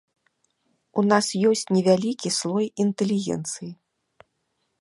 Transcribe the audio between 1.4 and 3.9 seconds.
ёсць невялікі слой інтэлігенцыі.